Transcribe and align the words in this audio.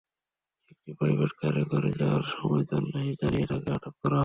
একটি 0.71 0.91
প্রাইভেট 0.93 1.31
কারে 1.41 1.63
করে 1.71 1.89
যাওয়ার 1.99 2.25
সময় 2.33 2.63
তল্লাশি 2.69 3.13
চালিয়ে 3.21 3.45
তাঁকে 3.47 3.69
আটক 3.71 3.93
করা 4.01 4.09
হয়। 4.09 4.19